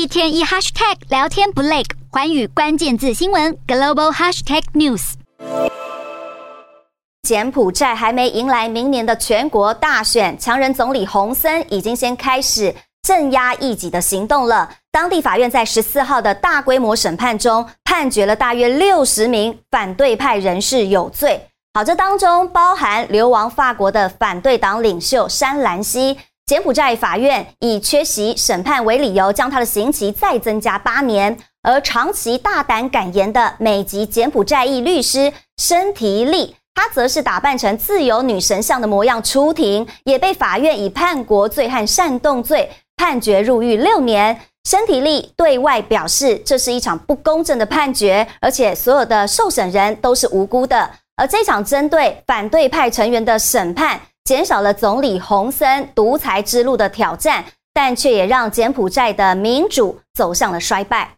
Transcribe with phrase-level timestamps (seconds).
[0.00, 5.12] 一天一 hashtag 聊天不累，环宇关键字新闻 global hashtag news。
[7.20, 14.70] 柬埔寨还没迎来明年的全国大选，强人总理洪森已经先开始镇压异己的行动了。
[14.90, 21.46] 当地法院在十四号的大规模审判中，判决了大约六十名反对派人士有罪。
[21.74, 26.16] 好，这当中包含流亡法国的反对党领袖山兰西。
[26.50, 31.38] 柬埔寨法院以缺席审判为理由，将他的刑期再增加八年。
[31.62, 44.36] 而长期大胆敢言的美籍柬埔寨裔律师申提利，他则是打扮成自由女神像的模样出庭，也被法院以叛国罪和煽动罪判决入狱六年。
[44.68, 50.90] 申提利对外表示，这是一场不公正的判决，而且所有的受审人都是无辜的。
[51.14, 61.16] 而这场针对反对派成员的审判，减少了总理洪森独裁之路的挑战，但却也让柬埔寨的民主走向了衰败。